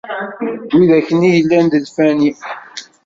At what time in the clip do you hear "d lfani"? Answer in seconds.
1.71-2.31